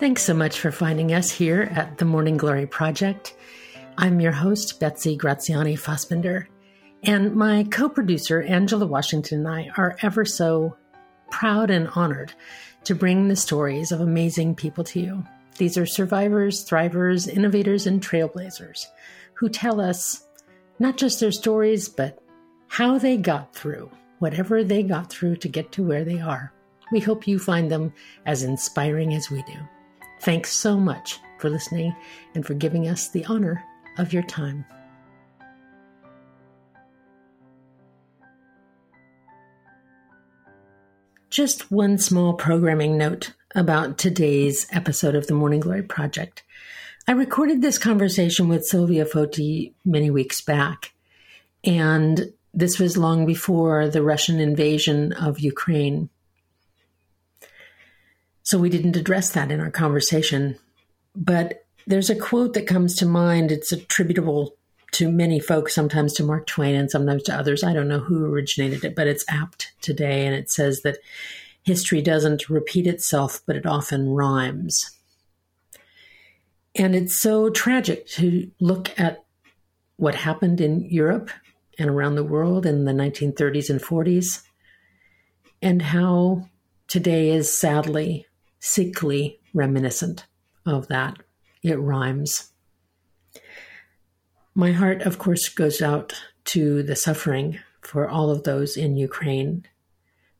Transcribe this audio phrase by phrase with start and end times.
[0.00, 3.36] Thanks so much for finding us here at the Morning Glory Project.
[3.98, 6.48] I'm your host, Betsy Graziani Fassbender,
[7.02, 10.74] and my co producer, Angela Washington, and I are ever so
[11.30, 12.32] proud and honored
[12.84, 15.22] to bring the stories of amazing people to you.
[15.58, 18.86] These are survivors, thrivers, innovators, and trailblazers
[19.34, 20.24] who tell us
[20.78, 22.18] not just their stories, but
[22.68, 26.54] how they got through whatever they got through to get to where they are.
[26.90, 27.92] We hope you find them
[28.24, 29.58] as inspiring as we do.
[30.20, 31.96] Thanks so much for listening
[32.34, 33.64] and for giving us the honor
[33.96, 34.66] of your time.
[41.30, 46.42] Just one small programming note about today's episode of the Morning Glory Project.
[47.08, 50.92] I recorded this conversation with Silvia Foti many weeks back,
[51.64, 56.10] and this was long before the Russian invasion of Ukraine.
[58.50, 60.58] So we didn't address that in our conversation.
[61.14, 63.52] But there's a quote that comes to mind.
[63.52, 64.56] It's attributable
[64.90, 67.62] to many folks, sometimes to Mark Twain and sometimes to others.
[67.62, 70.26] I don't know who originated it, but it's apt today.
[70.26, 70.98] And it says that
[71.62, 74.98] history doesn't repeat itself, but it often rhymes.
[76.74, 79.22] And it's so tragic to look at
[79.94, 81.30] what happened in Europe
[81.78, 84.42] and around the world in the 1930s and 40s,
[85.62, 86.48] and how
[86.88, 88.26] today is sadly
[88.60, 90.26] sickly reminiscent
[90.64, 91.18] of that.
[91.62, 92.52] It rhymes.
[94.54, 96.14] My heart, of course, goes out
[96.46, 99.66] to the suffering for all of those in Ukraine,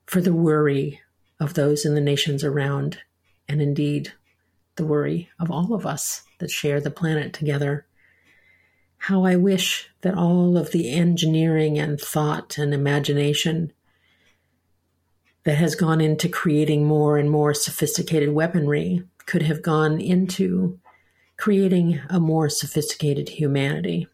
[0.06, 1.00] for the worry
[1.38, 2.98] of those in the nations around,
[3.48, 4.12] and indeed
[4.76, 7.86] the worry of all of us that share the planet together.
[8.98, 13.72] How I wish that all of the engineering and thought and imagination
[15.44, 20.78] that has gone into creating more and more sophisticated weaponry could have gone into
[21.36, 24.06] creating a more sophisticated humanity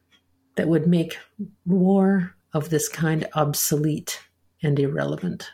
[0.55, 1.19] that would make
[1.65, 4.21] war of this kind obsolete
[4.63, 5.51] and irrelevant.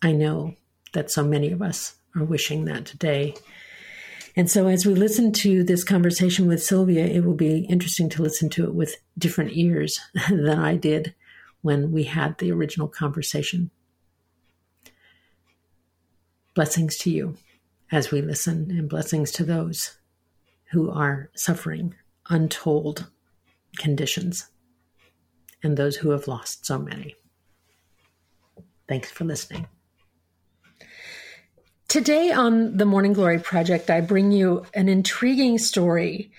[0.00, 0.54] I know
[0.92, 3.34] that so many of us are wishing that today.
[4.36, 8.22] And so, as we listen to this conversation with Silvia, it will be interesting to
[8.22, 11.14] listen to it with different ears than I did
[11.62, 13.70] when we had the original conversation.
[16.54, 17.36] Blessings to you
[17.90, 19.96] as we listen, and blessings to those
[20.70, 21.94] who are suffering
[22.30, 23.06] untold
[23.76, 24.48] conditions
[25.62, 27.14] and those who have lost so many.
[28.88, 29.66] Thanks for listening.
[31.88, 36.32] Today on the Morning Glory Project, I bring you an intriguing story.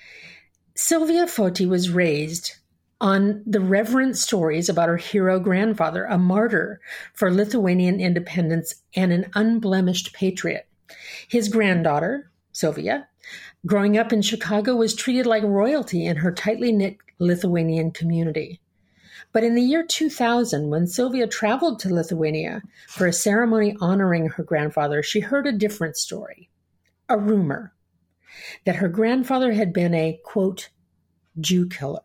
[0.76, 2.56] Silvia Foti was raised
[3.02, 6.80] on the reverent stories about her hero grandfather, a martyr
[7.14, 10.68] for Lithuanian independence and an unblemished patriot.
[11.28, 13.08] His granddaughter, Silvia,
[13.66, 18.62] growing up in Chicago, was treated like royalty in her tightly knit Lithuanian community.
[19.32, 24.44] But in the year 2000, when Silvia traveled to Lithuania for a ceremony honoring her
[24.44, 26.50] grandfather, she heard a different story
[27.08, 27.74] a rumor
[28.66, 30.70] that her grandfather had been a, quote,
[31.40, 32.02] Jew killer.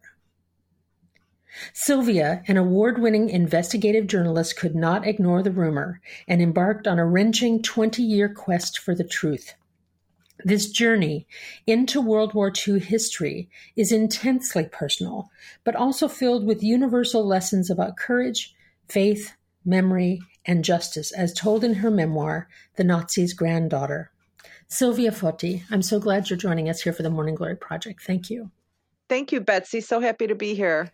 [1.72, 7.06] Silvia, an award winning investigative journalist, could not ignore the rumor and embarked on a
[7.06, 9.54] wrenching 20 year quest for the truth.
[10.44, 11.26] This journey
[11.66, 15.30] into World War II history is intensely personal,
[15.64, 18.54] but also filled with universal lessons about courage,
[18.88, 19.34] faith,
[19.64, 24.10] memory, and justice, as told in her memoir, The Nazi's Granddaughter.
[24.68, 28.02] Silvia Foti, I'm so glad you're joining us here for the Morning Glory Project.
[28.02, 28.50] Thank you.
[29.08, 29.80] Thank you, Betsy.
[29.80, 30.90] So happy to be here.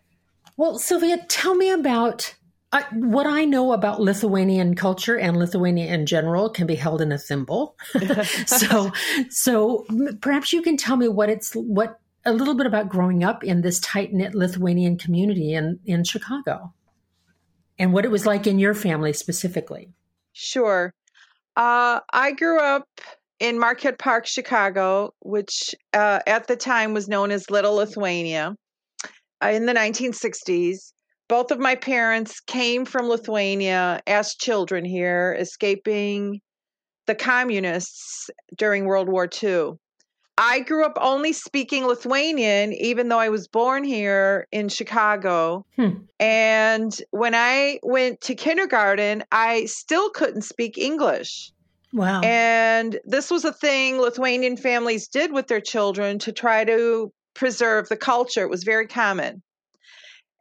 [0.57, 2.35] Well, Silvia, tell me about
[2.71, 7.11] uh, what I know about Lithuanian culture and Lithuania in general can be held in
[7.11, 7.77] a thimble.
[8.47, 8.91] so,
[9.29, 9.85] so
[10.19, 13.61] perhaps you can tell me what it's what a little bit about growing up in
[13.61, 16.73] this tight knit Lithuanian community in in Chicago,
[17.79, 19.93] and what it was like in your family specifically.
[20.33, 20.93] Sure,
[21.55, 22.87] uh, I grew up
[23.39, 28.55] in Marquette Park, Chicago, which uh, at the time was known as Little Lithuania.
[29.43, 30.93] Uh, in the 1960s.
[31.27, 36.41] Both of my parents came from Lithuania as children here, escaping
[37.05, 39.73] the communists during World War II.
[40.39, 45.65] I grew up only speaking Lithuanian, even though I was born here in Chicago.
[45.75, 46.05] Hmm.
[46.19, 51.51] And when I went to kindergarten, I still couldn't speak English.
[51.93, 52.21] Wow.
[52.21, 57.87] And this was a thing Lithuanian families did with their children to try to preserve
[57.87, 58.41] the culture.
[58.41, 59.41] It was very common.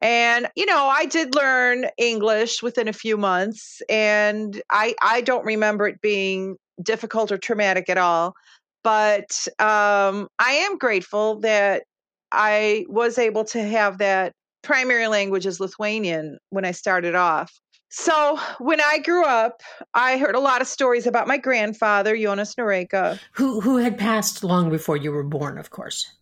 [0.03, 5.45] And you know, I did learn English within a few months and I I don't
[5.45, 8.35] remember it being difficult or traumatic at all.
[8.83, 11.83] but um, I am grateful that
[12.31, 14.33] I was able to have that
[14.63, 17.51] primary language as Lithuanian when I started off.
[17.89, 19.63] So when I grew up,
[19.95, 23.19] I heard a lot of stories about my grandfather, Jonas Noreika.
[23.33, 26.13] Who who had passed long before you were born, of course.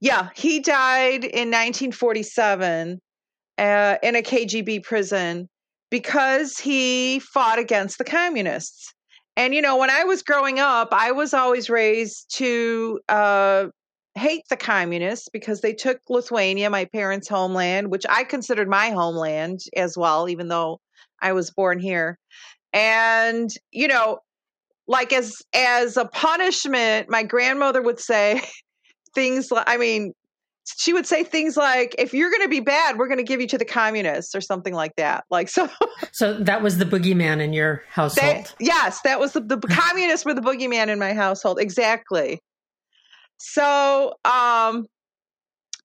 [0.00, 3.00] Yeah, he died in 1947
[3.58, 5.48] uh, in a KGB prison
[5.90, 8.94] because he fought against the communists.
[9.36, 13.66] And you know, when I was growing up, I was always raised to uh,
[14.14, 19.60] hate the communists because they took Lithuania, my parents' homeland, which I considered my homeland
[19.76, 20.80] as well, even though
[21.20, 22.18] I was born here.
[22.72, 24.20] And, you know,
[24.86, 28.42] like as as a punishment, my grandmother would say
[29.14, 30.12] things like I mean,
[30.78, 33.40] she would say things like if you're going to be bad we're going to give
[33.40, 35.24] you to the communists or something like that.
[35.30, 35.68] Like so
[36.12, 38.46] so that was the boogeyman in your household?
[38.46, 42.40] That, yes that was the, the communists were the boogeyman in my household exactly.
[43.38, 44.86] So um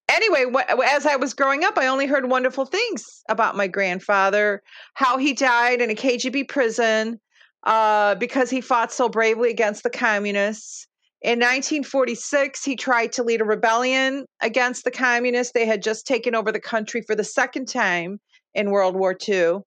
[0.10, 0.46] anyway,
[0.86, 4.62] as I was growing up, I only heard wonderful things about my grandfather,
[4.94, 7.20] how he died in a KGB prison
[7.66, 10.88] uh, because he fought so bravely against the communists.
[11.26, 15.54] In 1946, he tried to lead a rebellion against the communists.
[15.54, 18.20] They had just taken over the country for the second time
[18.54, 19.62] in World War II.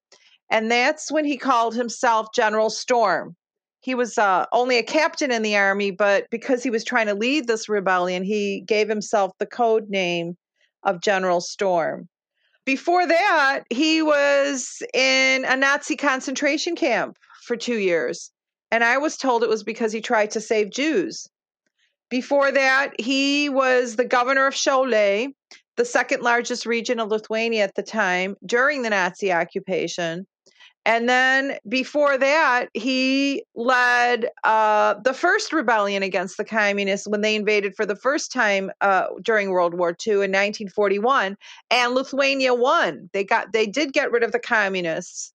[0.52, 3.34] And that's when he called himself General Storm.
[3.80, 7.14] He was uh, only a captain in the army, but because he was trying to
[7.16, 10.36] lead this rebellion, he gave himself the code name
[10.84, 12.08] of General Storm.
[12.66, 18.30] Before that, he was in a Nazi concentration camp for two years.
[18.70, 21.26] And I was told it was because he tried to save Jews.
[22.10, 25.28] Before that, he was the governor of Šiauliai,
[25.76, 30.26] the second largest region of Lithuania at the time during the Nazi occupation.
[30.88, 37.36] And then before that, he led uh, the first rebellion against the communists when they
[37.36, 41.36] invaded for the first time uh, during World War II in 1941,
[41.70, 43.10] and Lithuania won.
[43.12, 45.32] They got they did get rid of the communists.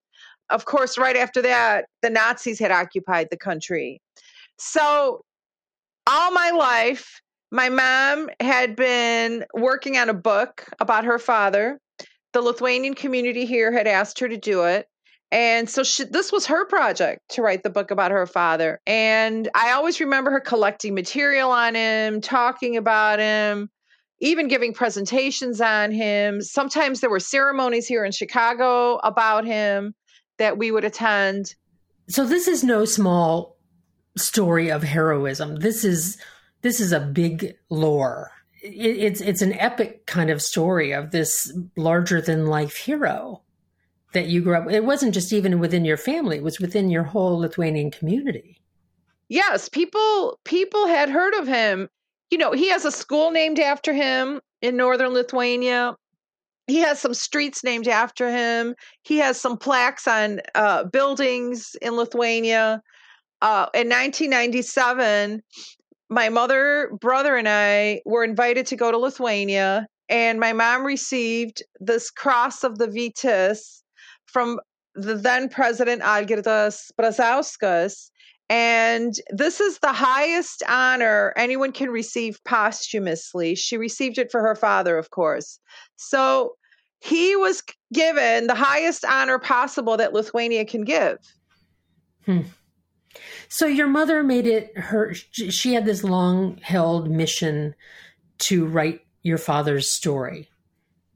[0.50, 4.02] Of course, right after that, the Nazis had occupied the country.
[4.58, 5.22] So,
[6.14, 7.22] all my life,
[7.52, 11.80] my mom had been working on a book about her father.
[12.34, 14.88] The Lithuanian community here had asked her to do it
[15.34, 18.80] and so she, this was her project to write the book about her father.
[18.86, 23.72] And I always remember her collecting material on him, talking about him,
[24.20, 26.40] even giving presentations on him.
[26.40, 29.96] Sometimes there were ceremonies here in Chicago about him
[30.38, 31.56] that we would attend.
[32.10, 33.58] So this is no small
[34.16, 35.58] story of heroism.
[35.58, 36.18] This is
[36.62, 38.32] this is a big lore.
[38.62, 43.42] It, it's it's an epic kind of story of this larger than life hero
[44.14, 47.04] that you grew up it wasn't just even within your family it was within your
[47.04, 48.62] whole lithuanian community.
[49.30, 51.90] Yes people people had heard of him.
[52.30, 55.96] You know he has a school named after him in northern lithuania.
[56.68, 58.74] He has some streets named after him.
[59.02, 62.82] He has some plaques on uh, buildings in lithuania
[63.44, 65.44] uh, in 1997
[66.10, 71.64] my mother brother and i were invited to go to lithuania and my mom received
[71.80, 73.82] this cross of the vytis
[74.26, 74.60] from
[74.96, 78.10] the then president Algirdas Brazauskas.
[78.50, 83.56] And this is the highest honor anyone can receive posthumously.
[83.56, 85.60] She received it for her father, of course.
[85.96, 86.56] So
[87.00, 91.18] he was given the highest honor possible that Lithuania can give.
[92.26, 92.42] Hmm.
[93.50, 97.76] So your mother made it her, she had this long held mission
[98.40, 100.50] to write your father's story.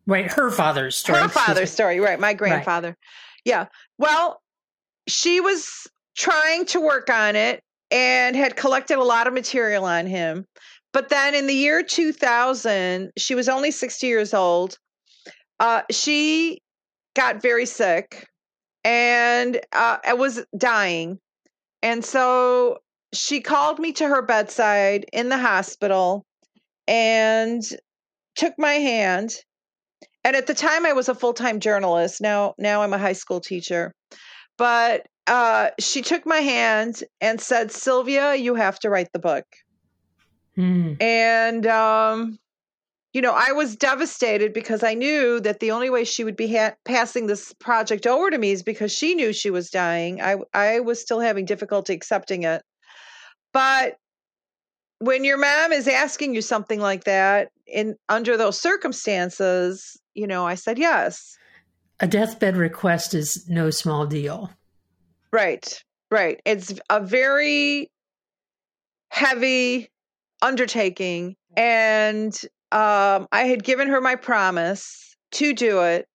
[0.06, 1.20] Right, her father's story.
[1.20, 2.20] Her father's story, right?
[2.20, 2.90] My grandfather.
[2.90, 2.98] Right.
[3.44, 3.66] Yeah.
[3.98, 4.42] Well,
[5.08, 5.88] she was
[6.18, 7.62] trying to work on it
[7.92, 10.46] and had collected a lot of material on him.
[10.94, 14.78] But then in the year 2000, she was only 60 years old.
[15.60, 16.62] Uh, she
[17.16, 18.28] got very sick
[18.84, 21.20] and uh, was dying.
[21.82, 22.80] And so
[23.14, 26.26] she called me to her bedside in the hospital
[26.88, 27.64] and
[28.36, 29.36] took my hand
[30.28, 32.20] and at the time I was a full-time journalist.
[32.20, 33.94] Now now I'm a high school teacher.
[34.58, 39.46] But uh, she took my hand and said, "Silvia, you have to write the book."
[40.58, 41.02] Mm.
[41.02, 42.40] And um,
[43.14, 46.56] you know, I was devastated because I knew that the only way she would be
[46.56, 50.22] ha- passing this project over to me is because she knew she was dying.
[50.22, 52.62] I I was still having difficulty accepting it.
[53.54, 53.96] But
[55.00, 60.46] when your mom is asking you something like that in under those circumstances, you know,
[60.46, 61.38] I said yes.
[62.00, 64.52] A deathbed request is no small deal.
[65.32, 66.40] Right, right.
[66.46, 67.90] It's a very
[69.10, 69.90] heavy
[70.42, 71.36] undertaking.
[71.56, 72.40] And
[72.72, 76.08] um, I had given her my promise to do it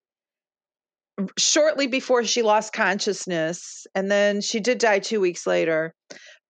[1.38, 3.86] shortly before she lost consciousness.
[3.94, 5.94] And then she did die two weeks later.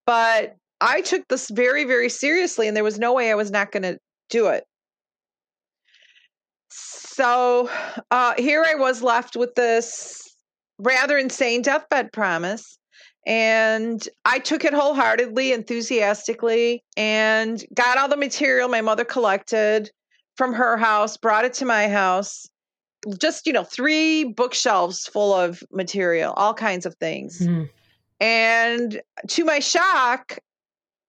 [0.06, 3.70] But I took this very, very seriously, and there was no way I was not
[3.70, 3.98] going to
[4.30, 4.64] do it.
[6.70, 7.70] So
[8.10, 10.34] uh, here I was left with this
[10.78, 12.78] rather insane deathbed promise.
[13.26, 19.90] And I took it wholeheartedly, enthusiastically, and got all the material my mother collected
[20.36, 22.48] from her house, brought it to my house.
[23.18, 27.40] Just, you know, three bookshelves full of material, all kinds of things.
[27.40, 27.68] Mm.
[28.20, 30.38] And to my shock,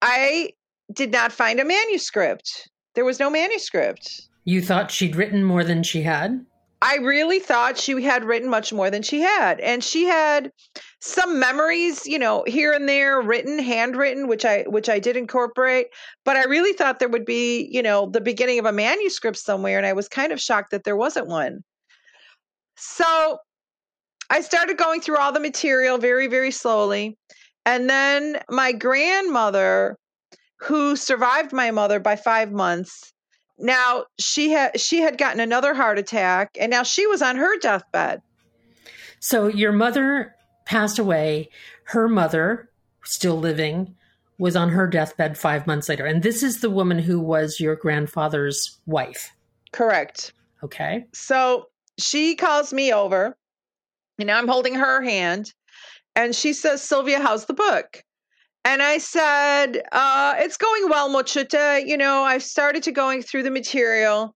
[0.02, 0.50] I
[0.92, 2.68] did not find a manuscript.
[2.94, 4.28] There was no manuscript.
[4.44, 6.44] You thought she'd written more than she had?
[6.82, 9.58] I really thought she had written much more than she had.
[9.60, 10.52] And she had
[11.04, 15.88] some memories, you know, here and there written, handwritten, which I which I did incorporate,
[16.24, 19.76] but I really thought there would be, you know, the beginning of a manuscript somewhere
[19.76, 21.62] and I was kind of shocked that there wasn't one.
[22.76, 23.38] So,
[24.30, 27.18] I started going through all the material very very slowly.
[27.66, 29.98] And then my grandmother
[30.56, 33.12] who survived my mother by 5 months
[33.58, 37.58] now she had she had gotten another heart attack and now she was on her
[37.58, 38.22] deathbed
[39.20, 40.33] so your mother
[40.64, 41.50] passed away.
[41.84, 42.70] Her mother
[43.04, 43.94] still living
[44.38, 46.06] was on her deathbed 5 months later.
[46.06, 49.32] And this is the woman who was your grandfather's wife.
[49.72, 50.32] Correct.
[50.62, 51.06] Okay.
[51.12, 51.68] So
[51.98, 53.36] she calls me over
[54.18, 55.52] and i'm holding her hand
[56.16, 58.02] and she says silvia how's the book?
[58.66, 61.86] And I said, uh, it's going well, Muchuta.
[61.86, 64.34] You know, I've started to going through the material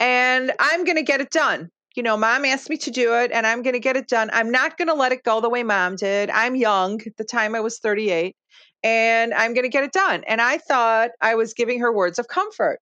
[0.00, 1.70] and I'm going to get it done.
[1.98, 4.30] You know, mom asked me to do it and I'm going to get it done.
[4.32, 6.30] I'm not going to let it go the way mom did.
[6.30, 7.00] I'm young.
[7.04, 8.36] At the time I was 38
[8.84, 10.22] and I'm going to get it done.
[10.28, 12.78] And I thought I was giving her words of comfort.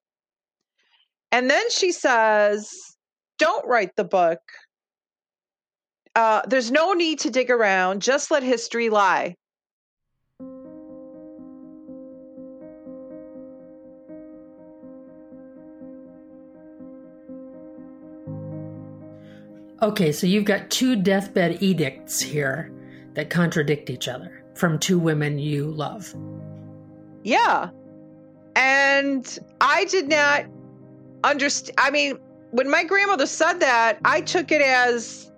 [1.32, 2.70] And then she says,
[3.38, 4.40] don't write the book.
[6.14, 8.02] Uh, there's no need to dig around.
[8.02, 9.34] Just let history lie.
[19.82, 22.72] Okay, so you've got two deathbed edicts here
[23.14, 26.14] that contradict each other from two women you love.
[27.22, 27.70] Yeah.
[28.54, 30.46] And I did not
[31.24, 31.78] understand.
[31.78, 32.18] I mean,
[32.52, 35.30] when my grandmother said that, I took it as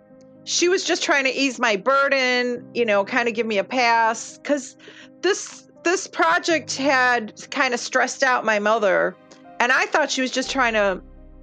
[0.45, 3.65] she was just trying to ease my burden, you know, kind of give me a
[3.65, 4.77] pass cuz
[5.21, 9.17] this this project had kind of stressed out my mother
[9.61, 11.01] and I thought she was just trying to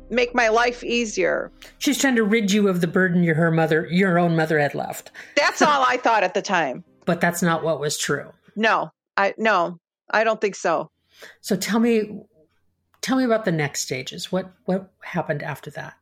[0.10, 1.52] make my life easier.
[1.78, 4.76] She's trying to rid you of the burden your her mother your own mother had
[4.76, 5.12] left.
[5.36, 6.84] That's all I thought at the time.
[7.06, 8.32] But that's not what was true.
[8.56, 8.90] No.
[9.16, 9.78] I no.
[10.10, 10.90] I don't think so.
[11.42, 12.24] So tell me
[13.02, 14.32] tell me about the next stages.
[14.32, 15.94] What what happened after that?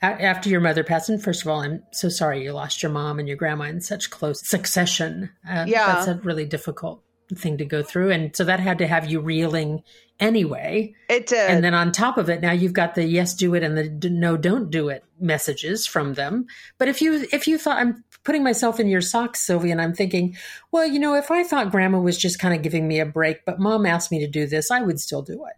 [0.00, 3.18] After your mother passed, and first of all, I'm so sorry you lost your mom
[3.18, 5.30] and your grandma in such close succession.
[5.46, 7.02] Uh, yeah, that's a really difficult
[7.34, 9.82] thing to go through, and so that had to have you reeling
[10.20, 10.94] anyway.
[11.08, 11.50] It did.
[11.50, 14.10] And then on top of it, now you've got the yes, do it and the
[14.10, 16.46] no, don't do it messages from them.
[16.78, 19.94] But if you, if you thought I'm putting myself in your socks, Silvia, and I'm
[19.94, 20.36] thinking,
[20.72, 23.44] well, you know, if I thought grandma was just kind of giving me a break,
[23.44, 25.54] but mom asked me to do this, I would still do it.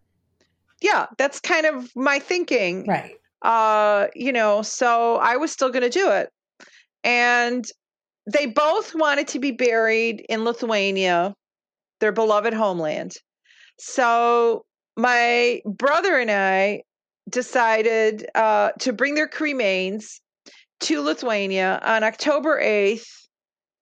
[0.81, 1.07] Yeah.
[1.19, 2.87] That's kind of my thinking.
[2.87, 3.17] Right.
[3.43, 6.31] Uh, you know, so I was still going to do it.
[7.03, 7.67] And
[8.27, 11.35] they both wanted to be buried in Lithuania,
[12.01, 13.15] their beloved homeland.
[13.79, 14.65] So
[14.97, 16.83] my brother and I
[17.29, 20.21] decided uh, to bring their cremains
[20.81, 23.07] to Lithuania on October 8th,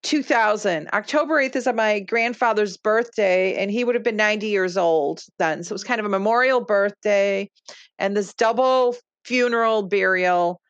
[0.03, 0.89] 2000.
[0.93, 5.63] October 8th is my grandfather's birthday, and he would have been 90 years old then.
[5.63, 7.51] So it was kind of a memorial birthday
[7.99, 10.61] and this double funeral burial.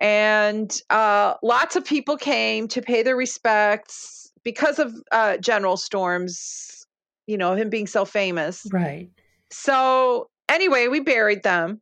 [0.00, 6.81] And uh, lots of people came to pay their respects because of uh, General Storm's
[7.26, 8.66] you know, him being so famous.
[8.70, 9.10] Right.
[9.50, 11.80] So anyway, we buried them.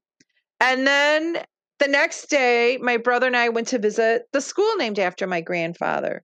[0.61, 1.39] And then
[1.79, 5.41] the next day, my brother and I went to visit the school named after my
[5.41, 6.23] grandfather.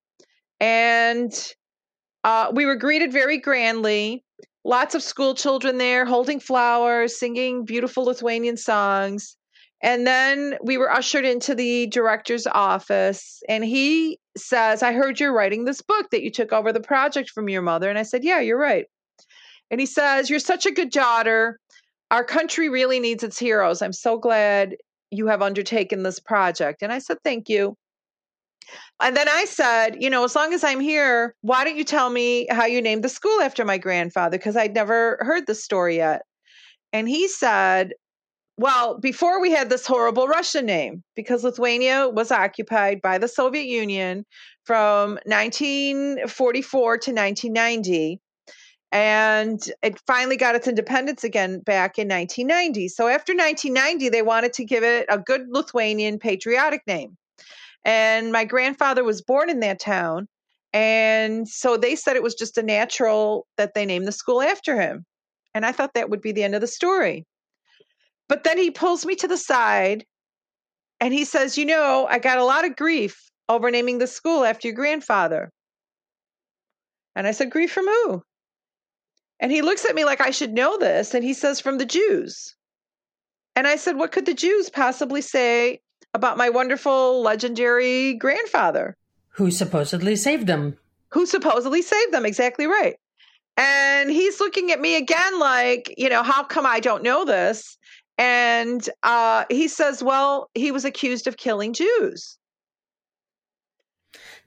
[0.61, 1.33] And
[2.25, 4.25] uh, we were greeted very grandly.
[4.65, 9.37] Lots of school children there holding flowers, singing beautiful Lithuanian songs.
[9.83, 15.35] And then we were ushered into the director's office, and he says, I heard you're
[15.35, 17.89] writing this book that you took over the project from your mother.
[17.91, 18.87] And I said, Yeah, you're right.
[19.71, 21.59] And he says, You're such a good daughter.
[22.11, 23.83] Our country really needs its heroes.
[23.83, 24.77] I'm so glad
[25.11, 26.83] you have undertaken this project.
[26.83, 27.77] And I said, Thank you.
[29.01, 32.11] And then I said, You know, as long as I'm here, why don't you tell
[32.11, 34.39] me how you named the school after my grandfather?
[34.39, 36.23] Because I'd never heard the story yet.
[36.93, 37.93] And he said,
[38.59, 43.67] well, before we had this horrible Russian name, because Lithuania was occupied by the Soviet
[43.67, 44.25] Union
[44.65, 48.21] from 1944 to 1990.
[48.93, 52.89] And it finally got its independence again back in 1990.
[52.89, 57.17] So after 1990, they wanted to give it a good Lithuanian patriotic name.
[57.85, 60.29] And my grandfather was born in that town.
[60.73, 64.81] And so they said it was just a natural that they named the school after
[64.81, 65.05] him.
[65.55, 67.25] And I thought that would be the end of the story.
[68.29, 70.05] But then he pulls me to the side
[71.01, 74.45] and he says, You know, I got a lot of grief over naming the school
[74.45, 75.51] after your grandfather.
[77.15, 78.23] And I said, Grief from who?
[79.41, 81.15] And he looks at me like I should know this.
[81.15, 82.55] And he says, From the Jews.
[83.55, 85.81] And I said, What could the Jews possibly say
[86.15, 88.97] about my wonderful, legendary grandfather?
[89.31, 90.79] Who supposedly saved them.
[91.11, 92.25] Who supposedly saved them.
[92.25, 92.97] Exactly right.
[93.57, 97.79] And he's looking at me again like, you know, how come I don't know this?
[98.19, 102.39] And uh, he says, well, he was accused of killing Jews.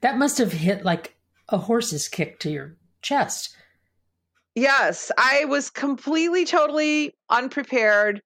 [0.00, 1.16] That must have hit like
[1.48, 3.56] a horse's kick to your chest.
[4.54, 8.20] Yes, I was completely, totally unprepared,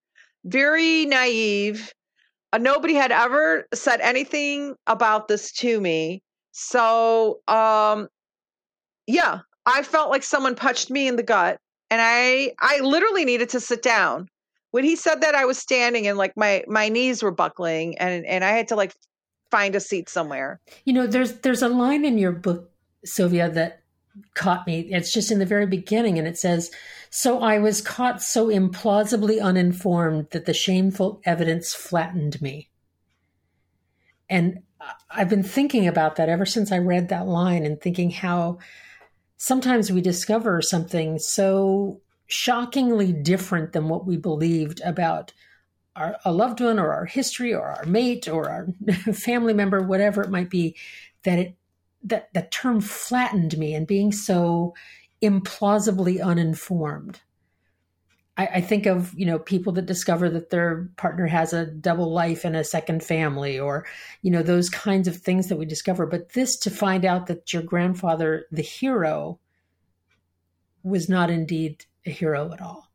[0.45, 1.93] very naive.
[2.53, 6.23] Uh, nobody had ever said anything about this to me.
[6.53, 8.09] So, um,
[9.07, 11.59] yeah, I felt like someone punched me in the gut,
[11.91, 14.29] and I, I literally needed to sit down
[14.75, 18.27] when he said that I was standing and like my my knees were buckling and
[18.27, 18.93] and I had to like
[19.49, 20.59] find a seat somewhere.
[20.85, 22.73] You know, there's there's a line in your book,
[23.05, 23.84] Silvia, that
[24.35, 24.81] caught me.
[24.91, 26.71] It's just in the very beginning, and it says,
[27.11, 32.71] "So I was caught so implausibly uninformed that the shameful evidence flattened me."
[34.29, 34.63] And
[35.11, 38.59] I've been thinking about that ever since I read that line, and thinking how
[39.37, 45.33] sometimes we discover something so shockingly different than what we believed about
[45.97, 48.67] our, a loved one or our history or our mate or our
[49.15, 50.77] family member, whatever it might be,
[51.23, 51.57] that it
[52.05, 54.75] that that term flattened me and being so
[55.23, 57.21] implausibly uninformed.
[58.37, 62.13] I, I, think of you know people that discover that their partner has a double
[62.13, 63.87] life and a second family, or
[64.23, 66.07] you know those kinds of things that we discover.
[66.07, 69.39] But this to find out that your grandfather, the hero,
[70.83, 72.91] was not indeed a hero at all.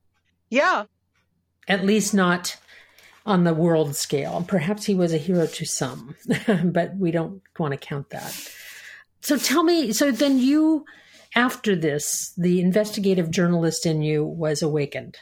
[0.50, 0.86] Yeah.
[1.68, 2.58] At least not
[3.26, 4.44] on the world scale.
[4.48, 6.16] Perhaps he was a hero to some,
[6.66, 8.50] but we don't want to count that.
[9.22, 10.86] So tell me, so then you,
[11.36, 15.18] after this, the investigative journalist in you was awakened.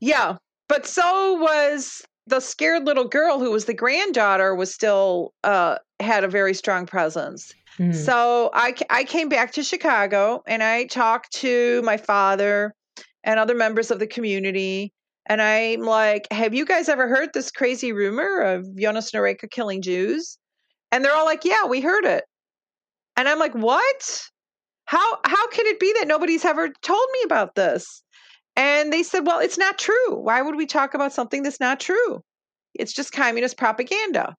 [0.00, 0.36] Yeah,
[0.68, 6.24] but so was the scared little girl who was the granddaughter was still uh, had
[6.24, 7.52] a very strong presence.
[7.78, 7.94] Mm.
[7.94, 12.74] So I, I came back to Chicago and I talked to my father
[13.24, 14.92] and other members of the community.
[15.26, 19.82] And I'm like, have you guys ever heard this crazy rumor of Jonas Noreika killing
[19.82, 20.38] Jews?
[20.92, 22.24] And they're all like, yeah, we heard it.
[23.20, 24.22] And I'm like, what?
[24.86, 28.02] How how can it be that nobody's ever told me about this?
[28.56, 30.18] And they said, well, it's not true.
[30.18, 32.22] Why would we talk about something that's not true?
[32.72, 34.34] It's just communist propaganda.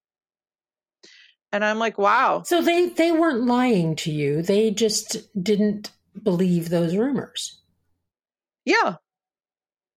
[1.52, 2.42] And I'm like, wow.
[2.44, 4.42] So they they weren't lying to you.
[4.42, 5.92] They just didn't
[6.24, 7.62] believe those rumors.
[8.66, 8.96] Yeah.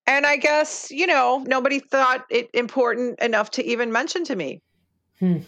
[0.05, 4.61] And I guess, you know, nobody thought it important enough to even mention to me.
[5.19, 5.39] Hmm.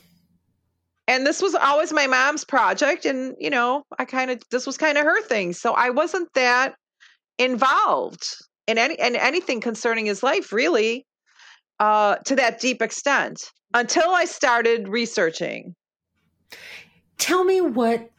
[1.07, 3.05] And this was always my mom's project.
[3.05, 5.53] And, you know, I kind of, this was kind of her thing.
[5.53, 6.75] So I wasn't that
[7.37, 8.25] involved
[8.67, 11.05] in any, in anything concerning his life, really,
[11.79, 13.39] uh, to that deep extent
[13.73, 15.75] until I started researching.
[17.17, 18.09] Tell me what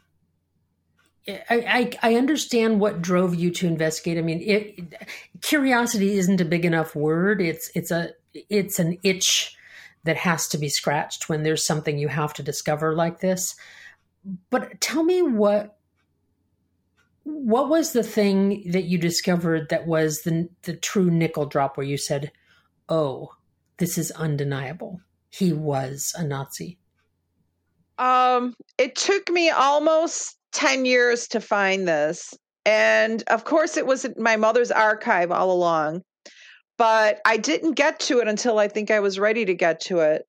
[1.28, 4.18] I, I, I understand what drove you to investigate.
[4.18, 4.94] I mean, it,
[5.42, 7.42] curiosity isn't a big enough word.
[7.42, 9.54] It's it's a it's an itch
[10.04, 13.54] that has to be scratched when there's something you have to discover like this.
[14.50, 15.76] But tell me what
[17.24, 21.86] what was the thing that you discovered that was the the true nickel drop where
[21.86, 22.32] you said,
[22.88, 23.30] "Oh,
[23.78, 25.00] this is undeniable.
[25.28, 26.78] He was a Nazi."
[27.98, 32.34] Um, it took me almost 10 years to find this.
[32.64, 36.02] And of course, it was my mother's archive all along,
[36.78, 39.98] but I didn't get to it until I think I was ready to get to
[39.98, 40.26] it.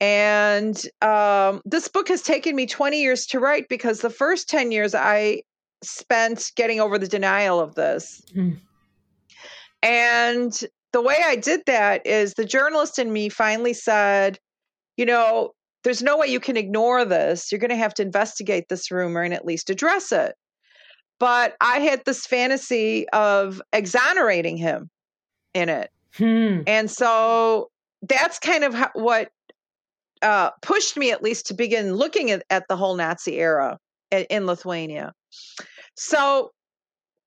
[0.00, 4.72] And um, this book has taken me 20 years to write because the first 10
[4.72, 5.42] years I
[5.84, 8.20] spent getting over the denial of this.
[8.34, 8.56] Mm.
[9.82, 10.58] And
[10.92, 14.38] the way I did that is the journalist in me finally said,
[14.96, 15.52] you know,
[15.84, 17.52] there's no way you can ignore this.
[17.52, 20.34] You're going to have to investigate this rumor and at least address it.
[21.18, 24.90] But I had this fantasy of exonerating him
[25.54, 25.90] in it.
[26.16, 26.60] Hmm.
[26.66, 27.70] And so
[28.02, 29.30] that's kind of how, what
[30.22, 33.78] uh, pushed me, at least, to begin looking at, at the whole Nazi era
[34.10, 35.12] in, in Lithuania.
[35.94, 36.52] So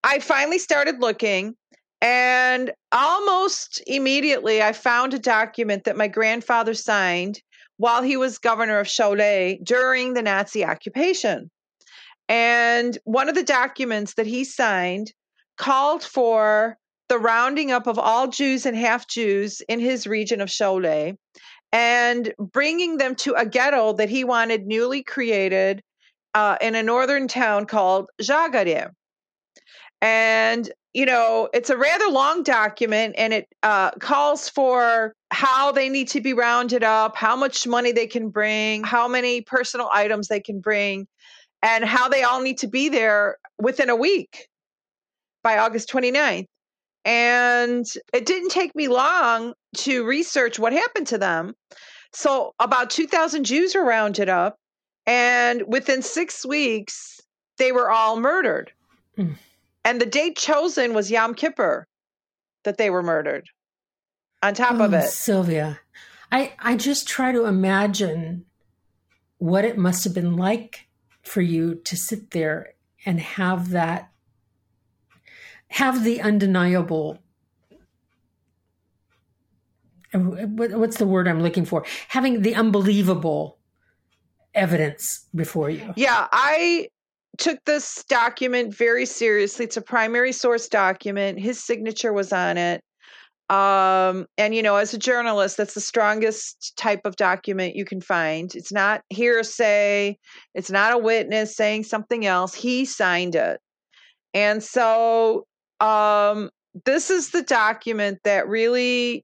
[0.03, 1.55] I finally started looking,
[2.01, 7.41] and almost immediately I found a document that my grandfather signed
[7.77, 11.49] while he was governor of Šiauliai during the Nazi occupation.
[12.29, 15.13] And one of the documents that he signed
[15.57, 16.77] called for
[17.09, 21.17] the rounding up of all Jews and half Jews in his region of Šiauliai
[21.71, 25.83] and bringing them to a ghetto that he wanted newly created
[26.33, 28.91] uh, in a northern town called Žagarė.
[30.01, 35.89] And, you know, it's a rather long document and it uh, calls for how they
[35.89, 40.27] need to be rounded up, how much money they can bring, how many personal items
[40.27, 41.07] they can bring,
[41.61, 44.47] and how they all need to be there within a week
[45.43, 46.47] by August 29th.
[47.05, 51.53] And it didn't take me long to research what happened to them.
[52.11, 54.57] So about 2,000 Jews were rounded up,
[55.05, 57.21] and within six weeks,
[57.57, 58.71] they were all murdered.
[59.17, 59.35] Mm.
[59.83, 61.87] And the date chosen was Yom Kippur
[62.63, 63.47] that they were murdered.
[64.41, 65.79] On top oh, of it, Silvia,
[66.31, 68.45] I I just try to imagine
[69.37, 70.87] what it must have been like
[71.21, 72.73] for you to sit there
[73.05, 74.09] and have that
[75.69, 77.19] have the undeniable
[80.13, 81.85] what's the word I'm looking for?
[82.07, 83.57] Having the unbelievable
[84.53, 85.93] evidence before you.
[85.97, 86.87] Yeah, I
[87.37, 89.65] took this document very seriously.
[89.65, 91.39] It's a primary source document.
[91.39, 92.81] His signature was on it.
[93.49, 98.01] Um, and you know, as a journalist, that's the strongest type of document you can
[98.01, 98.55] find.
[98.55, 100.17] It's not hearsay,
[100.55, 102.55] it's not a witness saying something else.
[102.55, 103.59] He signed it.
[104.33, 105.45] And so
[105.79, 106.49] um
[106.85, 109.23] this is the document that really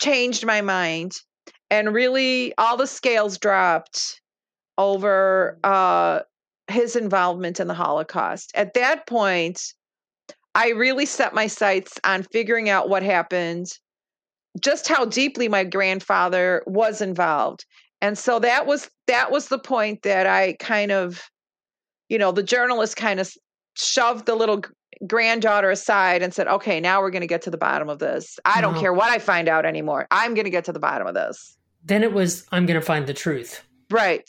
[0.00, 1.12] changed my mind
[1.70, 4.20] and really all the scales dropped
[4.78, 6.20] over uh,
[6.68, 8.50] his involvement in the Holocaust.
[8.54, 9.60] At that point,
[10.54, 13.68] I really set my sights on figuring out what happened,
[14.60, 17.64] just how deeply my grandfather was involved.
[18.00, 21.22] And so that was that was the point that I kind of
[22.08, 23.30] you know, the journalist kind of
[23.76, 24.62] shoved the little
[25.06, 28.38] granddaughter aside and said, okay, now we're going to get to the bottom of this.
[28.44, 30.06] I don't care what I find out anymore.
[30.10, 31.56] I'm going to get to the bottom of this.
[31.84, 33.64] Then it was, I'm going to find the truth.
[33.90, 34.28] Right.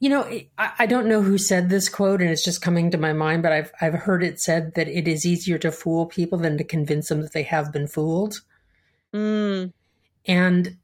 [0.00, 0.22] You know,
[0.56, 3.42] I, I don't know who said this quote, and it's just coming to my mind,
[3.42, 6.64] but I've I've heard it said that it is easier to fool people than to
[6.64, 8.42] convince them that they have been fooled.
[9.12, 9.72] Mm.
[10.24, 10.76] And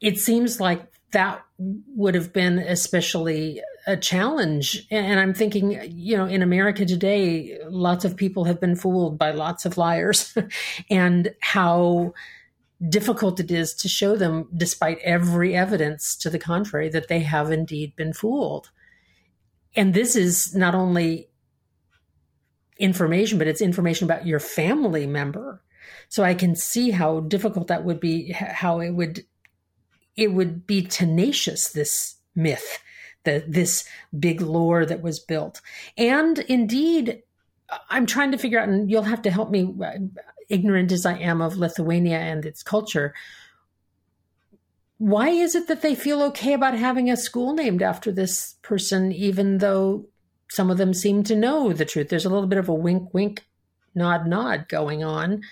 [0.00, 4.86] it seems like that would have been especially a challenge.
[4.90, 9.30] And I'm thinking, you know, in America today, lots of people have been fooled by
[9.30, 10.36] lots of liars
[10.90, 12.14] and how
[12.88, 17.50] difficult it is to show them, despite every evidence to the contrary, that they have
[17.50, 18.70] indeed been fooled.
[19.76, 21.28] And this is not only
[22.78, 25.62] information, but it's information about your family member.
[26.08, 29.24] So I can see how difficult that would be, how it would
[30.16, 32.80] it would be tenacious, this myth,
[33.24, 33.84] the, this
[34.18, 35.60] big lore that was built.
[35.96, 37.22] And indeed,
[37.88, 39.92] I'm trying to figure out, and you'll have to help me, uh,
[40.48, 43.14] ignorant as I am of Lithuania and its culture.
[44.98, 49.12] Why is it that they feel okay about having a school named after this person,
[49.12, 50.06] even though
[50.50, 52.08] some of them seem to know the truth?
[52.08, 53.46] There's a little bit of a wink, wink,
[53.94, 55.42] nod, nod going on.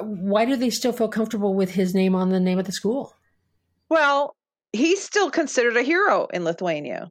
[0.00, 3.14] Why do they still feel comfortable with his name on the name of the school?
[3.90, 4.34] Well,
[4.72, 7.10] he's still considered a hero in Lithuania.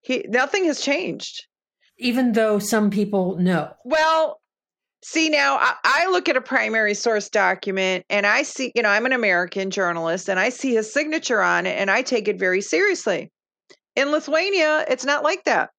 [0.00, 1.46] He nothing has changed.
[1.98, 3.72] Even though some people know.
[3.84, 4.40] Well,
[5.02, 8.88] see now I, I, look at a primary source document and I see, you know,
[8.88, 12.38] I'm an American journalist and I see his signature on it and I take it
[12.38, 13.30] very seriously.
[13.94, 15.70] In Lithuania, it's not like that.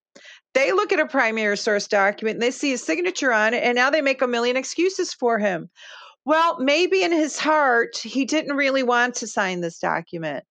[0.54, 3.76] They look at a primary source document and they see his signature on it and
[3.76, 5.70] now they make a million excuses for him.
[6.26, 10.44] Well, maybe in his heart, he didn't really want to sign this document.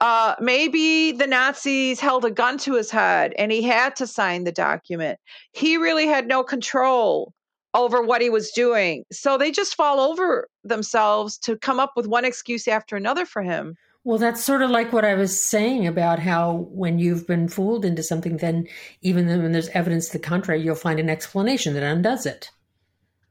[0.00, 4.44] Uh, maybe the Nazis held a gun to his head and he had to sign
[4.44, 5.18] the document.
[5.52, 7.34] He really had no control
[7.74, 9.04] over what he was doing.
[9.12, 13.42] So they just fall over themselves to come up with one excuse after another for
[13.42, 13.76] him.
[14.04, 17.84] Well, that's sort of like what I was saying about how when you've been fooled
[17.84, 18.66] into something, then
[19.02, 22.50] even when there's evidence to the contrary, you'll find an explanation that undoes it.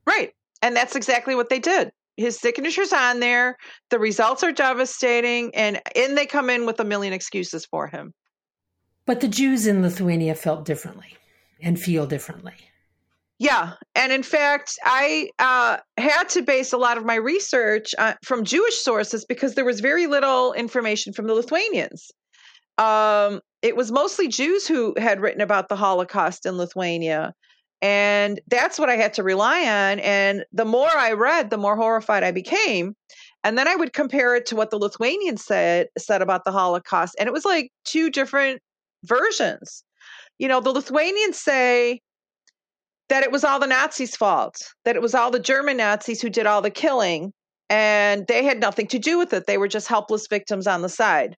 [0.06, 0.34] Right.
[0.62, 1.92] And that's exactly what they did.
[2.18, 3.58] His signature's on there.
[3.90, 5.56] The results are devastating.
[5.56, 8.14] And in they come in with a million excuses for him.
[9.06, 11.16] But the Jews in Lithuania felt differently
[11.62, 12.56] and feel differently.
[13.40, 18.16] Yeah, and in fact, I uh, had to base a lot of my research uh,
[18.24, 22.12] from Jewish sources because there was very little information from the Lithuanians.
[22.80, 27.34] Um, it was mostly Jews who had written about the Holocaust in Lithuania,
[27.82, 30.00] and that's what I had to rely on.
[30.00, 32.96] And the more I read, the more horrified I became.
[33.44, 37.16] And then I would compare it to what the Lithuanians said said about the Holocaust,
[37.20, 38.62] and it was like two different
[39.04, 39.84] versions.
[40.40, 42.02] You know, the Lithuanians say
[43.10, 46.30] that it was all the Nazis' fault, that it was all the German Nazis who
[46.30, 47.32] did all the killing,
[47.70, 49.46] and they had nothing to do with it.
[49.46, 51.38] They were just helpless victims on the side.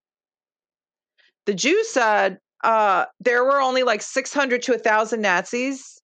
[1.45, 5.98] The Jews said uh, there were only like 600 to 1,000 Nazis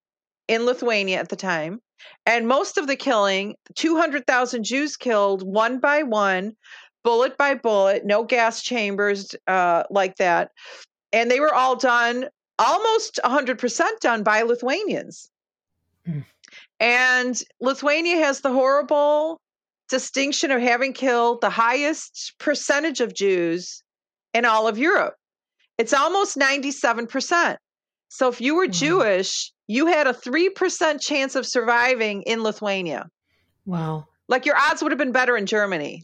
[0.47, 1.81] in Lithuania at the time.
[2.25, 6.55] And most of the killing, 200,000 Jews killed one by one,
[7.03, 10.51] bullet by bullet, no gas chambers uh, like that.
[11.13, 12.27] And they were all done,
[12.59, 15.29] almost 100% done by Lithuanians.
[16.07, 16.25] Mm.
[16.79, 19.39] And Lithuania has the horrible
[19.89, 23.83] distinction of having killed the highest percentage of Jews
[24.33, 25.15] in all of Europe.
[25.77, 27.57] It's almost 97%.
[28.09, 28.73] So if you were mm.
[28.73, 33.09] Jewish, you had a 3% chance of surviving in Lithuania.
[33.65, 34.07] Wow.
[34.27, 36.03] Like your odds would have been better in Germany.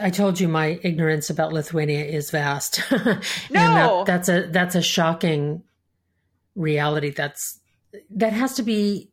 [0.00, 2.82] I told you my ignorance about Lithuania is vast.
[2.90, 5.62] no, that, that's a that's a shocking
[6.54, 7.10] reality.
[7.10, 7.60] That's
[8.10, 9.10] that has to be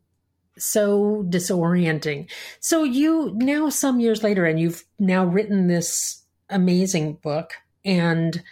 [0.57, 2.29] so disorienting.
[2.59, 7.53] So you now some years later and you've now written this amazing book
[7.85, 8.43] and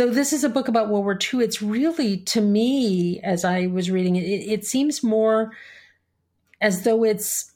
[0.00, 3.66] though this is a book about World War II, it's really to me as I
[3.66, 5.52] was reading it, it, it seems more
[6.60, 7.52] as though it's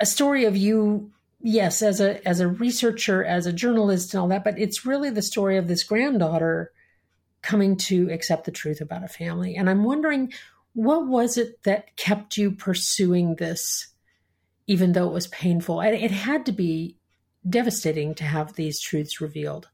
[0.00, 4.28] a story of you yes as a as a researcher as a journalist and all
[4.28, 6.72] that but it's really the story of this granddaughter
[7.42, 10.32] coming to accept the truth about a family and i'm wondering
[10.74, 13.88] what was it that kept you pursuing this,
[14.66, 15.80] even though it was painful?
[15.80, 16.98] And it had to be
[17.48, 19.68] devastating to have these truths revealed.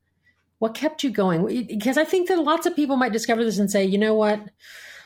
[0.61, 1.67] What kept you going?
[1.67, 4.41] Because I think that lots of people might discover this and say, you know what?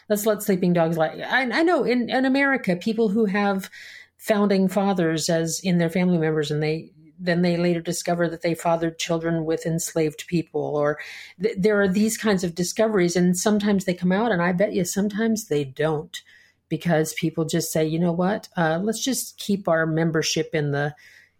[0.08, 1.24] Let's let sleeping dogs lie.
[1.24, 3.70] I, I know in, in America, people who have
[4.18, 8.54] founding fathers as in their family members and they then they later discover that they
[8.54, 10.98] fathered children with enslaved people or
[11.40, 14.72] th- there are these kinds of discoveries and sometimes they come out and i bet
[14.72, 16.22] you sometimes they don't
[16.68, 20.94] because people just say you know what uh, let's just keep our membership in the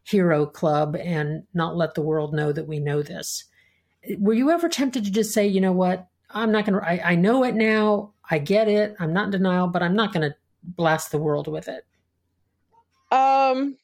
[0.04, 3.44] hero club and not let the world know that we know this
[4.18, 7.14] were you ever tempted to just say you know what i'm not going to I
[7.14, 10.36] know it now i get it i'm not in denial but i'm not going to
[10.62, 11.84] blast the world with it
[13.10, 13.76] um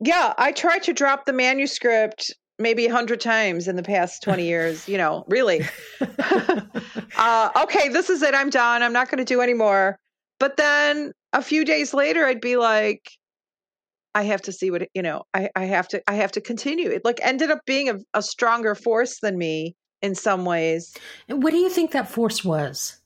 [0.00, 4.44] yeah, I tried to drop the manuscript maybe a hundred times in the past 20
[4.44, 5.62] years, you know, really.
[6.00, 8.34] uh, okay, this is it.
[8.34, 8.82] I'm done.
[8.82, 9.98] I'm not going to do anymore.
[10.38, 13.10] But then a few days later, I'd be like,
[14.16, 16.88] I have to see what, you know, I, I have to, I have to continue.
[16.88, 20.96] It like ended up being a, a stronger force than me in some ways.
[21.28, 22.98] And what do you think that force was?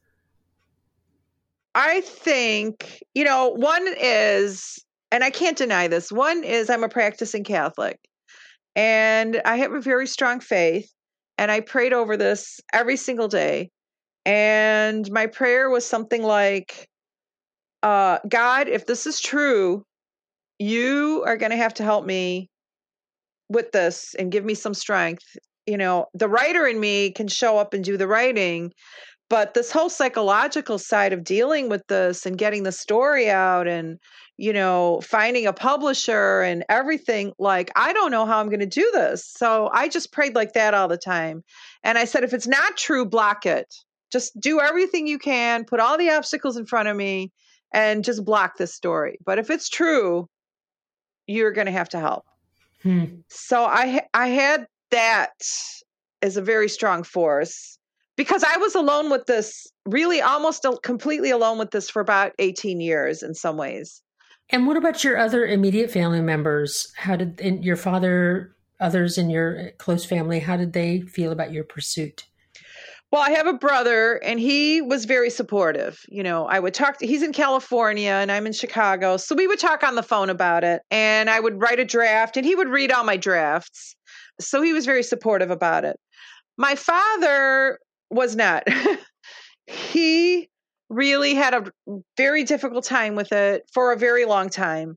[1.75, 4.79] I think, you know, one is
[5.11, 6.13] and I can't deny this.
[6.13, 7.99] One is I'm a practicing Catholic
[8.77, 10.89] and I have a very strong faith.
[11.39, 13.71] And I prayed over this every single day.
[14.25, 16.89] And my prayer was something like,
[17.83, 19.85] uh, God, if this is true,
[20.61, 22.49] you are going to have to help me
[23.49, 25.25] with this and give me some strength.
[25.67, 28.73] You know, the writer in me can show up and do the writing,
[29.29, 33.99] but this whole psychological side of dealing with this and getting the story out and
[34.41, 37.31] you know, finding a publisher and everything.
[37.39, 39.27] Like, I don't know how I'm going to do this.
[39.37, 41.45] So I just prayed like that all the time.
[41.85, 43.67] And I said, if it's not true, block it.
[44.11, 47.33] Just do everything you can, put all the obstacles in front of me,
[47.75, 49.19] and just block this story.
[49.27, 50.27] But if it's true,
[51.31, 52.25] you're going to have to help.
[52.83, 53.05] Hmm.
[53.29, 55.33] So I I had that
[56.23, 57.79] as a very strong force
[58.17, 62.81] because I was alone with this, really almost completely alone with this for about 18
[62.81, 64.03] years in some ways.
[64.51, 66.93] And what about your other immediate family members?
[66.97, 71.65] How did your father, others in your close family, how did they feel about your
[71.65, 72.25] pursuit?
[73.13, 76.01] Well, I have a brother and he was very supportive.
[76.09, 79.17] You know, I would talk to, he's in California and I'm in Chicago.
[79.17, 82.37] So we would talk on the phone about it and I would write a draft
[82.37, 83.97] and he would read all my drafts.
[84.41, 85.97] So he was very supportive about it.
[86.57, 88.63] My father was not.
[89.67, 90.49] he
[90.89, 91.65] really had a
[92.17, 94.97] very difficult time with it for a very long time.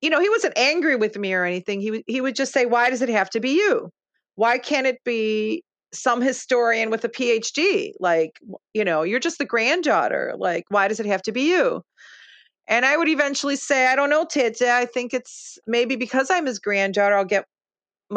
[0.00, 1.80] You know, he wasn't angry with me or anything.
[1.80, 3.90] He he would just say, "Why does it have to be you?
[4.34, 7.92] Why can't it be some historian with a PhD?
[8.00, 8.38] Like,
[8.72, 10.34] you know, you're just the granddaughter.
[10.36, 11.82] Like, why does it have to be you?"
[12.66, 14.62] And I would eventually say, I don't know, Tete.
[14.62, 17.44] I think it's maybe because I'm his granddaughter, I'll get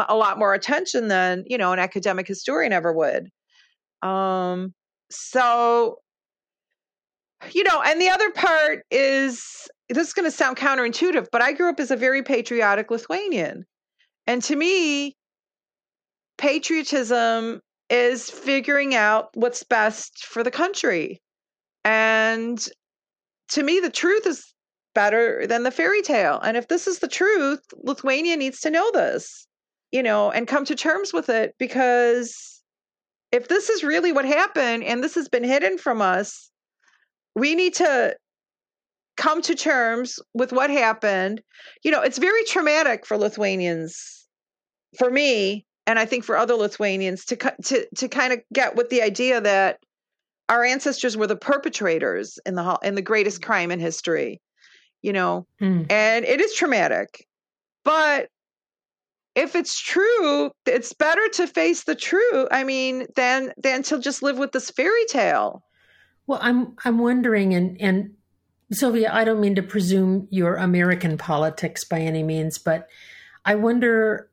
[0.08, 3.30] a lot more attention than, you know, an academic historian ever would.
[4.02, 4.74] Um,
[5.10, 5.98] so,
[7.52, 11.54] you know, and the other part is this is going to sound counterintuitive, but I
[11.54, 13.66] grew up as a very patriotic Lithuanian.
[14.28, 15.16] And to me,
[16.38, 21.22] patriotism is figuring out what's best for the country.
[21.84, 22.66] And
[23.50, 24.54] to me, the truth is
[24.94, 26.40] better than the fairy tale.
[26.40, 29.48] And if this is the truth, Lithuania needs to know this,
[29.92, 32.62] you know, and come to terms with it because
[33.32, 36.50] if this is really what happened and this has been hidden from us,
[37.36, 38.16] we need to
[39.18, 41.44] come to terms with what happened.
[41.84, 44.26] You know, it's very traumatic for Lithuanians,
[44.98, 48.90] for me, and I think for other Lithuanians to to to kind of get with
[48.90, 49.80] the idea that
[50.50, 54.42] our ancestors were the perpetrators in the in the greatest crime in history.
[55.02, 55.90] You know, mm.
[55.90, 57.26] and it is traumatic.
[57.84, 58.28] But
[59.36, 62.48] if it's true, it's better to face the truth.
[62.52, 65.64] I mean, than than to just live with this fairy tale.
[66.26, 68.12] Well, I'm I'm wondering, and and
[68.74, 72.90] Silvia, I don't mean to presume your American politics by any means, but
[73.46, 74.30] I wonder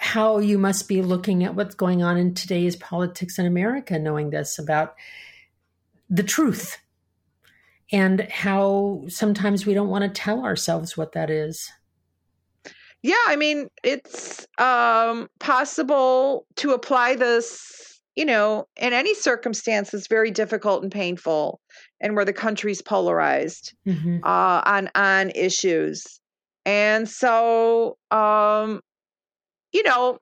[0.00, 4.30] how you must be looking at what's going on in today's politics in America, knowing
[4.30, 4.94] this about
[6.08, 6.78] the truth
[7.92, 11.70] and how sometimes we don't want to tell ourselves what that is.
[13.02, 17.80] Yeah, I mean, it's um, possible to apply this
[18.16, 21.60] you know, in any circumstance that's very difficult and painful,
[22.00, 24.18] and where the country's polarized mm-hmm.
[24.24, 26.20] uh, on on issues,
[26.66, 28.80] and so um,
[29.72, 30.18] you know,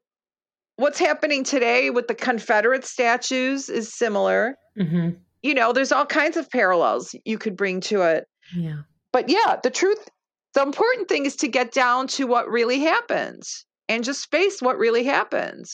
[0.77, 4.57] what's happening today with the Confederate statues is similar.
[4.79, 5.11] Mm-hmm.
[5.43, 8.27] You know, there's all kinds of parallels you could bring to it.
[8.55, 8.83] Yeah,
[9.13, 10.09] but yeah, the truth.
[10.55, 13.43] The important thing is to get down to what really happened
[13.89, 15.67] and just face what really happened.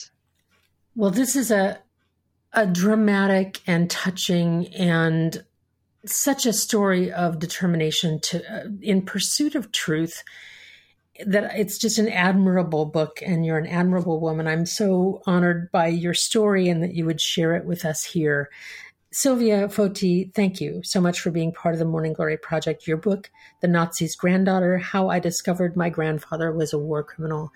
[0.95, 1.79] Well, this is a
[2.53, 5.43] a dramatic and touching and
[6.05, 10.23] such a story of determination to uh, in pursuit of truth
[11.25, 15.87] that it's just an admirable book and you're an admirable woman i'm so honored by
[15.87, 18.49] your story and that you would share it with us here
[19.11, 22.97] silvia foti thank you so much for being part of the morning glory project your
[22.97, 23.29] book
[23.61, 27.51] the nazi's granddaughter how i discovered my grandfather was a war criminal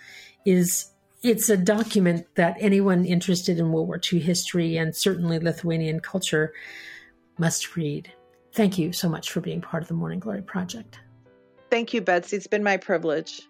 [0.46, 0.92] is
[1.22, 6.54] it's a document that anyone interested in World War II history and certainly Lithuanian culture
[7.38, 8.12] must read.
[8.54, 11.00] Thank you so much for being part of the Morning Glory Project.
[11.70, 12.38] Thank you, Betsy.
[12.38, 13.42] It's been my privilege.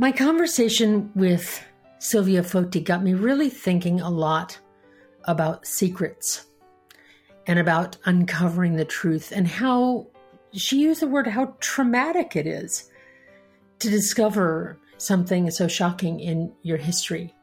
[0.00, 1.60] My conversation with
[1.98, 4.56] Silvia Foti got me really thinking a lot
[5.24, 6.46] about secrets
[7.48, 10.06] and about uncovering the truth and how
[10.52, 12.92] she used the word how traumatic it is
[13.80, 17.34] to discover something so shocking in your history,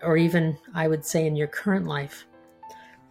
[0.00, 2.26] or even, I would say, in your current life.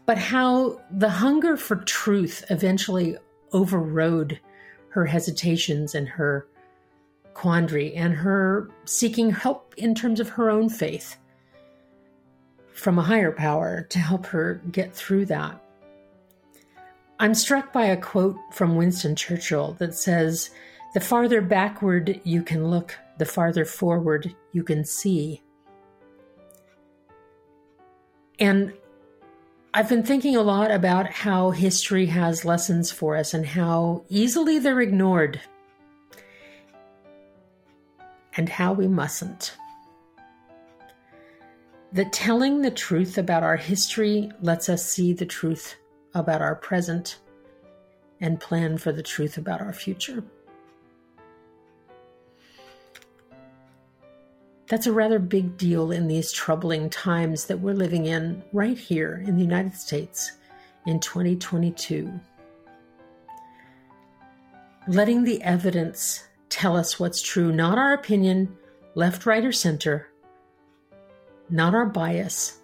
[0.07, 3.15] But how the hunger for truth eventually
[3.51, 4.39] overrode
[4.89, 6.47] her hesitations and her
[7.35, 11.17] quandary and her seeking help in terms of her own faith
[12.73, 15.61] from a higher power to help her get through that.
[17.19, 20.49] I'm struck by a quote from Winston Churchill that says,
[20.93, 25.41] The farther backward you can look, the farther forward you can see.
[28.39, 28.73] And
[29.73, 34.59] I've been thinking a lot about how history has lessons for us and how easily
[34.59, 35.39] they're ignored,
[38.35, 39.57] and how we mustn't.
[41.93, 45.75] The telling the truth about our history lets us see the truth
[46.13, 47.19] about our present
[48.19, 50.23] and plan for the truth about our future.
[54.67, 59.23] That's a rather big deal in these troubling times that we're living in right here
[59.25, 60.31] in the United States
[60.87, 62.19] in 2022.
[64.87, 68.57] Letting the evidence tell us what's true, not our opinion,
[68.95, 70.09] left, right, or center,
[71.49, 72.59] not our bias,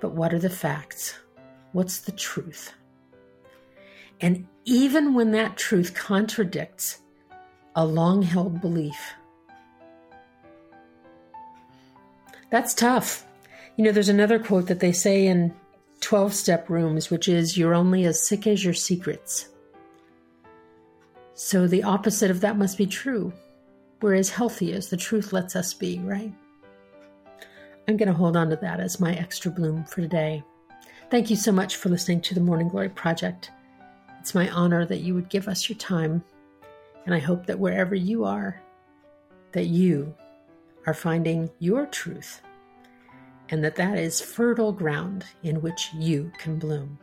[0.00, 1.18] but what are the facts?
[1.72, 2.72] What's the truth?
[4.20, 7.00] And even when that truth contradicts
[7.74, 9.14] a long held belief,
[12.50, 13.26] that's tough.
[13.76, 15.54] You know, there's another quote that they say in
[16.00, 19.48] 12 step rooms, which is, You're only as sick as your secrets.
[21.34, 23.32] So the opposite of that must be true.
[24.00, 26.32] We're as healthy as the truth lets us be, right?
[27.88, 30.42] I'm going to hold on to that as my extra bloom for today.
[31.10, 33.50] Thank you so much for listening to the Morning Glory Project.
[34.20, 36.22] It's my honor that you would give us your time,
[37.06, 38.62] and I hope that wherever you are,
[39.52, 40.14] that you
[40.86, 42.40] are finding your truth,
[43.48, 46.98] and that that is fertile ground in which you can bloom.